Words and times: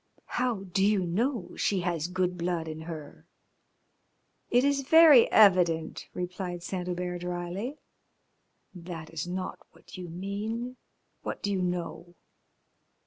"How 0.41 0.63
do 0.63 0.83
you 0.83 1.05
know 1.05 1.53
she 1.55 1.81
has 1.81 2.07
good 2.07 2.35
blood 2.35 2.67
in 2.67 2.79
her?" 2.81 3.27
"It 4.49 4.63
is 4.63 4.81
very 4.81 5.31
evident," 5.31 6.07
replied 6.15 6.63
Saint 6.63 6.87
Hubert 6.87 7.19
drily. 7.19 7.77
"That 8.73 9.13
is 9.13 9.27
not 9.27 9.59
what 9.73 9.97
you 9.99 10.09
mean. 10.09 10.77
What 11.21 11.43
do 11.43 11.51
you 11.51 11.61
know?" 11.61 12.15